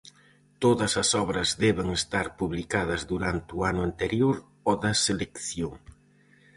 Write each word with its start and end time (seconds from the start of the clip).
Todas 0.63 0.93
as 1.03 1.09
obras 1.23 1.49
deben 1.65 1.87
estar 1.99 2.27
publicadas 2.39 3.01
durante 3.11 3.49
o 3.57 3.59
ano 3.71 3.81
anterior 3.89 4.35
ao 4.65 4.75
da 4.83 4.93
selección. 5.05 5.73